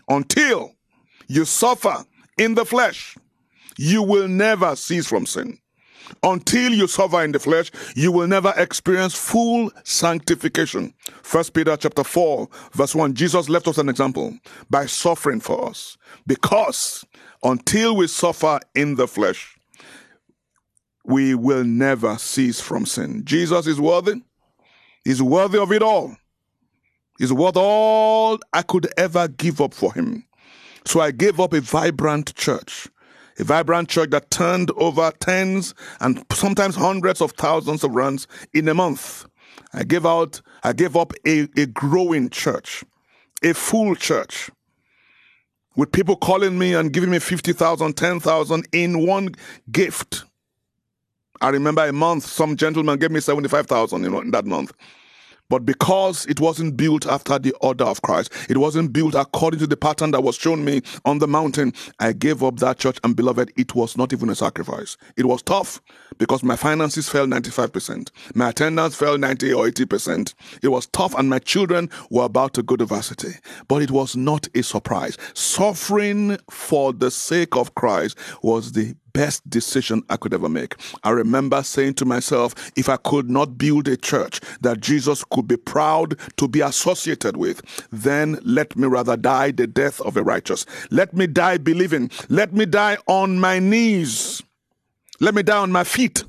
Until 0.09 0.73
you 1.27 1.45
suffer 1.45 2.05
in 2.37 2.55
the 2.55 2.65
flesh, 2.65 3.17
you 3.77 4.01
will 4.01 4.27
never 4.27 4.75
cease 4.75 5.07
from 5.07 5.25
sin. 5.25 5.59
Until 6.23 6.71
you 6.73 6.87
suffer 6.87 7.21
in 7.23 7.33
the 7.33 7.39
flesh, 7.39 7.71
you 7.95 8.11
will 8.11 8.27
never 8.27 8.53
experience 8.55 9.13
full 9.13 9.71
sanctification. 9.83 10.93
First 11.21 11.53
Peter 11.53 11.75
chapter 11.75 12.03
4, 12.03 12.47
verse 12.73 12.95
1, 12.95 13.13
Jesus 13.13 13.49
left 13.49 13.67
us 13.67 13.77
an 13.77 13.89
example 13.89 14.37
by 14.69 14.85
suffering 14.85 15.41
for 15.41 15.67
us. 15.67 15.97
Because 16.25 17.05
until 17.43 17.95
we 17.95 18.07
suffer 18.07 18.59
in 18.73 18.95
the 18.95 19.07
flesh, 19.07 19.56
we 21.07 21.33
will 21.33 21.63
never 21.63 22.17
cease 22.17 22.59
from 22.59 22.85
sin. 22.85 23.23
Jesus 23.25 23.65
is 23.65 23.79
worthy. 23.79 24.21
He's 25.03 25.21
worthy 25.21 25.57
of 25.57 25.71
it 25.71 25.81
all. 25.81 26.15
He's 27.17 27.33
worth 27.33 27.55
all 27.55 28.39
I 28.53 28.61
could 28.61 28.87
ever 28.97 29.27
give 29.27 29.61
up 29.61 29.73
for 29.73 29.93
him. 29.93 30.25
So 30.85 30.99
I 30.99 31.11
gave 31.11 31.39
up 31.39 31.53
a 31.53 31.61
vibrant 31.61 32.35
church, 32.35 32.87
a 33.39 33.45
vibrant 33.45 33.89
church 33.89 34.09
that 34.11 34.29
turned 34.29 34.69
over 34.71 35.11
tens 35.19 35.73
and 36.01 36.23
sometimes 36.31 36.75
hundreds 36.75 37.21
of 37.21 37.31
thousands 37.31 37.83
of 37.83 37.95
rands 37.95 38.27
in 38.53 38.67
a 38.67 38.73
month. 38.73 39.25
I 39.73 39.83
gave 39.83 40.05
out, 40.05 40.41
I 40.63 40.73
gave 40.73 40.95
up 40.95 41.13
a, 41.25 41.47
a 41.57 41.65
growing 41.67 42.29
church, 42.29 42.83
a 43.43 43.53
full 43.53 43.95
church 43.95 44.51
with 45.77 45.91
people 45.91 46.17
calling 46.17 46.59
me 46.59 46.73
and 46.73 46.91
giving 46.91 47.11
me 47.11 47.19
50,000, 47.19 47.93
10,000 47.95 48.67
in 48.73 49.05
one 49.05 49.29
gift. 49.71 50.25
I 51.41 51.49
remember 51.49 51.85
a 51.85 51.93
month, 51.93 52.25
some 52.25 52.55
gentleman 52.55 52.99
gave 52.99 53.11
me 53.11 53.19
75,000 53.19 54.03
you 54.03 54.09
know, 54.09 54.21
in 54.21 54.31
that 54.31 54.45
month. 54.45 54.73
But 55.49 55.65
because 55.65 56.25
it 56.25 56.41
wasn't 56.41 56.75
built 56.75 57.07
after 57.07 57.39
the 57.39 57.53
order 57.61 57.85
of 57.85 58.01
Christ, 58.01 58.33
it 58.49 58.57
wasn't 58.57 58.91
built 58.91 59.15
according 59.15 59.59
to 59.61 59.67
the 59.67 59.77
pattern 59.77 60.11
that 60.11 60.21
was 60.21 60.35
shown 60.35 60.65
me 60.65 60.81
on 61.05 61.19
the 61.19 61.27
mountain, 61.27 61.73
I 61.99 62.11
gave 62.13 62.43
up 62.43 62.57
that 62.57 62.79
church. 62.79 62.99
And 63.03 63.15
beloved, 63.15 63.53
it 63.55 63.73
was 63.73 63.97
not 63.97 64.11
even 64.11 64.29
a 64.29 64.35
sacrifice. 64.35 64.97
It 65.15 65.25
was 65.25 65.41
tough 65.41 65.81
because 66.17 66.43
my 66.43 66.57
finances 66.57 67.07
fell 67.07 67.27
95%. 67.27 68.11
My 68.35 68.49
attendance 68.49 68.95
fell 68.95 69.17
90 69.17 69.53
or 69.53 69.67
80%. 69.67 70.33
It 70.61 70.67
was 70.67 70.87
tough 70.87 71.15
and 71.17 71.29
my 71.29 71.39
children 71.39 71.89
were 72.09 72.25
about 72.25 72.53
to 72.55 72.63
go 72.63 72.75
to 72.75 72.85
varsity. 72.85 73.35
But 73.69 73.81
it 73.81 73.91
was 73.91 74.17
not 74.17 74.47
a 74.53 74.63
surprise. 74.63 75.17
Suffering 75.33 76.37
for 76.49 76.91
the 76.91 77.09
sake 77.09 77.55
of 77.55 77.73
Christ 77.75 78.17
was 78.41 78.73
the 78.73 78.95
best 79.17 79.49
decision 79.49 80.03
I 80.11 80.17
could 80.17 80.31
ever 80.31 80.47
make. 80.47 80.75
I 81.03 81.09
remember 81.09 81.63
saying 81.63 81.95
to 81.95 82.05
myself, 82.05 82.53
if 82.75 82.87
I 82.87 82.97
could 82.97 83.31
not 83.31 83.57
build 83.57 83.87
a 83.87 83.97
church 83.97 84.39
that 84.61 84.79
Jesus 84.79 85.23
could 85.23 85.47
be 85.47 85.57
proud 85.57 86.19
to 86.37 86.47
be 86.47 86.61
associated 86.61 87.35
with, 87.35 87.63
then 87.91 88.37
let 88.43 88.75
me 88.75 88.87
rather 88.87 89.17
die 89.17 89.49
the 89.49 89.65
death 89.65 89.99
of 90.01 90.17
a 90.17 90.23
righteous. 90.23 90.67
Let 90.91 91.15
me 91.15 91.25
die 91.25 91.57
believing. 91.57 92.11
Let 92.29 92.53
me 92.53 92.67
die 92.67 92.97
on 93.07 93.39
my 93.39 93.57
knees. 93.57 94.43
Let 95.19 95.33
me 95.33 95.41
die 95.41 95.57
on 95.57 95.71
my 95.71 95.83
feet 95.83 96.23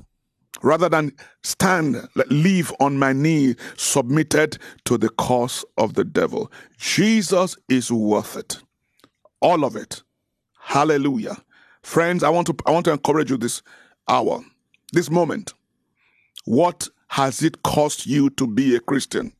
rather 0.63 0.89
than 0.89 1.11
stand, 1.43 2.07
live 2.31 2.73
on 2.79 2.97
my 2.97 3.13
knee, 3.13 3.55
submitted 3.77 4.57
to 4.85 4.97
the 4.97 5.09
cause 5.09 5.63
of 5.77 5.93
the 5.93 6.03
devil. 6.03 6.51
Jesus 6.79 7.55
is 7.69 7.91
worth 7.91 8.35
it. 8.35 8.63
All 9.41 9.63
of 9.63 9.75
it. 9.75 10.01
Hallelujah. 10.59 11.37
Friends, 11.81 12.23
I 12.23 12.29
want 12.29 12.47
to 12.47 12.55
I 12.65 12.71
want 12.71 12.85
to 12.85 12.91
encourage 12.91 13.29
you 13.29 13.37
this 13.37 13.61
hour, 14.07 14.41
this 14.93 15.09
moment. 15.09 15.53
What 16.45 16.87
has 17.09 17.41
it 17.41 17.63
cost 17.63 18.05
you 18.05 18.29
to 18.31 18.47
be 18.47 18.75
a 18.75 18.79
Christian? 18.79 19.33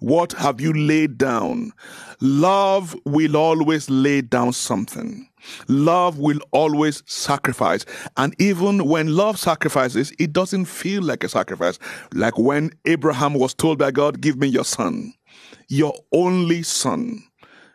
What 0.00 0.32
have 0.32 0.60
you 0.60 0.72
laid 0.72 1.18
down? 1.18 1.72
Love 2.20 2.94
will 3.04 3.36
always 3.36 3.88
lay 3.90 4.20
down 4.20 4.52
something. 4.52 5.28
Love 5.68 6.18
will 6.18 6.40
always 6.52 7.02
sacrifice. 7.06 7.84
And 8.16 8.34
even 8.40 8.86
when 8.86 9.14
love 9.14 9.38
sacrifices, 9.38 10.12
it 10.18 10.32
doesn't 10.32 10.66
feel 10.66 11.02
like 11.02 11.24
a 11.24 11.28
sacrifice. 11.28 11.78
Like 12.12 12.38
when 12.38 12.70
Abraham 12.84 13.34
was 13.34 13.54
told 13.54 13.78
by 13.78 13.90
God, 13.90 14.20
Give 14.20 14.36
me 14.36 14.48
your 14.48 14.64
son, 14.64 15.14
your 15.68 15.94
only 16.12 16.62
son, 16.62 17.22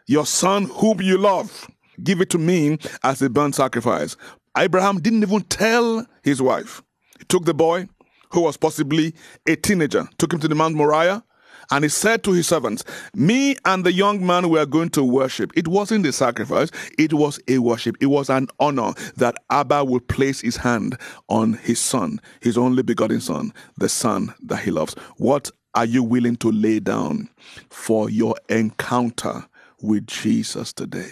your 0.07 0.25
son 0.25 0.65
whom 0.65 1.01
you 1.01 1.17
love. 1.17 1.67
Give 2.01 2.21
it 2.21 2.29
to 2.31 2.37
me 2.37 2.77
as 3.03 3.21
a 3.21 3.29
burnt 3.29 3.55
sacrifice. 3.55 4.15
Abraham 4.57 4.99
didn't 4.99 5.23
even 5.23 5.41
tell 5.41 6.05
his 6.23 6.41
wife. 6.41 6.81
He 7.19 7.25
took 7.25 7.45
the 7.45 7.53
boy, 7.53 7.87
who 8.31 8.41
was 8.41 8.57
possibly 8.57 9.13
a 9.47 9.55
teenager, 9.55 10.07
took 10.17 10.33
him 10.33 10.39
to 10.39 10.47
the 10.47 10.55
Mount 10.55 10.75
Moriah, 10.75 11.23
and 11.71 11.83
he 11.83 11.89
said 11.89 12.23
to 12.23 12.31
his 12.31 12.47
servants, 12.47 12.83
Me 13.15 13.55
and 13.65 13.83
the 13.83 13.93
young 13.93 14.25
man 14.25 14.49
were 14.49 14.65
going 14.65 14.89
to 14.89 15.03
worship. 15.03 15.51
It 15.55 15.67
wasn't 15.67 16.05
a 16.05 16.11
sacrifice, 16.11 16.69
it 16.97 17.13
was 17.13 17.39
a 17.47 17.59
worship. 17.59 17.95
It 17.99 18.07
was 18.07 18.29
an 18.29 18.47
honor 18.59 18.93
that 19.17 19.35
Abba 19.49 19.85
would 19.85 20.07
place 20.07 20.41
his 20.41 20.57
hand 20.57 20.97
on 21.29 21.53
his 21.53 21.79
son, 21.79 22.19
his 22.41 22.57
only 22.57 22.83
begotten 22.83 23.21
son, 23.21 23.53
the 23.77 23.89
son 23.89 24.33
that 24.43 24.63
he 24.63 24.71
loves. 24.71 24.93
What 25.17 25.51
are 25.75 25.85
you 25.85 26.03
willing 26.03 26.35
to 26.37 26.51
lay 26.51 26.79
down 26.79 27.29
for 27.69 28.09
your 28.09 28.35
encounter 28.49 29.45
with 29.81 30.05
Jesus 30.07 30.73
today? 30.73 31.11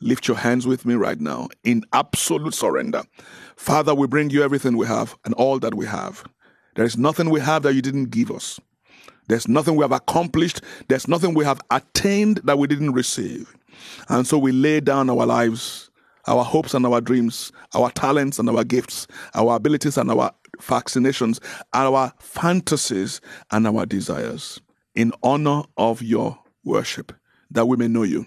Lift 0.00 0.28
your 0.28 0.36
hands 0.36 0.66
with 0.66 0.86
me 0.86 0.94
right 0.94 1.20
now 1.20 1.48
in 1.64 1.82
absolute 1.92 2.54
surrender. 2.54 3.02
Father, 3.56 3.94
we 3.94 4.06
bring 4.06 4.30
you 4.30 4.42
everything 4.42 4.76
we 4.76 4.86
have 4.86 5.16
and 5.24 5.34
all 5.34 5.58
that 5.58 5.74
we 5.74 5.86
have. 5.86 6.24
There 6.76 6.84
is 6.84 6.96
nothing 6.96 7.30
we 7.30 7.40
have 7.40 7.62
that 7.64 7.74
you 7.74 7.82
didn't 7.82 8.10
give 8.10 8.30
us. 8.30 8.60
There's 9.26 9.48
nothing 9.48 9.76
we 9.76 9.82
have 9.82 9.92
accomplished. 9.92 10.62
There's 10.86 11.08
nothing 11.08 11.34
we 11.34 11.44
have 11.44 11.60
attained 11.70 12.40
that 12.44 12.58
we 12.58 12.68
didn't 12.68 12.92
receive. 12.92 13.54
And 14.08 14.26
so 14.26 14.38
we 14.38 14.52
lay 14.52 14.80
down 14.80 15.10
our 15.10 15.26
lives, 15.26 15.90
our 16.26 16.44
hopes 16.44 16.74
and 16.74 16.86
our 16.86 17.00
dreams, 17.00 17.50
our 17.74 17.90
talents 17.90 18.38
and 18.38 18.48
our 18.48 18.64
gifts, 18.64 19.06
our 19.34 19.56
abilities 19.56 19.98
and 19.98 20.10
our 20.10 20.32
vaccinations, 20.60 21.40
our 21.72 22.12
fantasies 22.20 23.20
and 23.50 23.66
our 23.66 23.84
desires 23.84 24.60
in 24.94 25.12
honor 25.22 25.62
of 25.76 26.02
your 26.02 26.38
worship, 26.64 27.12
that 27.50 27.66
we 27.66 27.76
may 27.76 27.88
know 27.88 28.04
you. 28.04 28.26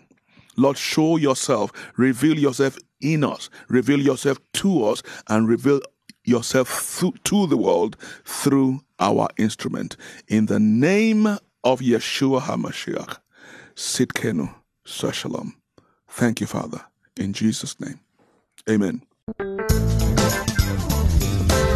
Lord, 0.57 0.77
show 0.77 1.17
yourself, 1.17 1.71
reveal 1.97 2.37
yourself 2.37 2.77
in 2.99 3.23
us, 3.23 3.49
reveal 3.67 3.99
yourself 3.99 4.39
to 4.53 4.85
us, 4.85 5.01
and 5.27 5.47
reveal 5.47 5.81
yourself 6.23 7.03
to 7.23 7.47
the 7.47 7.57
world 7.57 7.97
through 8.25 8.81
our 8.99 9.27
instrument. 9.37 9.97
In 10.27 10.45
the 10.45 10.59
name 10.59 11.25
of 11.63 11.79
Yeshua 11.79 12.41
HaMashiach, 12.41 13.17
Tsidkenu, 13.75 14.53
Shalom. 14.85 15.55
Thank 16.07 16.41
you, 16.41 16.47
Father. 16.47 16.81
In 17.17 17.33
Jesus' 17.33 17.79
name. 17.79 17.99
Amen. 18.69 19.01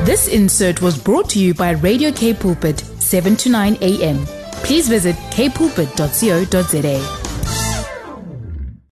This 0.05 0.27
insert 0.27 0.81
was 0.81 0.97
brought 0.97 1.29
to 1.31 1.39
you 1.39 1.53
by 1.53 1.71
Radio 1.71 2.11
K 2.11 2.33
Pulpit, 2.33 2.79
7 2.99 3.35
to 3.37 3.49
9 3.49 3.77
a.m. 3.81 4.25
Please 4.63 4.87
visit 4.87 5.15
kpulpit.co.za. 5.31 7.24